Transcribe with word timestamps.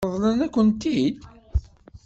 Ṛeḍlen-akent-t-id? 0.11 1.17